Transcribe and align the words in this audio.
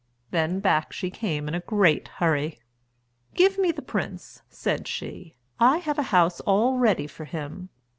Then 0.31 0.61
back 0.61 0.91
she 0.91 1.11
came 1.11 1.47
in 1.47 1.53
a 1.53 1.59
great 1.59 2.07
hurry. 2.07 2.59
"Give 3.35 3.59
me 3.59 3.71
the 3.71 3.83
prince," 3.83 4.41
said 4.49 4.87
she, 4.87 5.35
"I 5.59 5.77
have 5.77 5.99
a 5.99 6.09
house 6.09 6.39
all 6.39 6.79
ready 6.79 7.05
for 7.05 7.25
him. 7.25 7.69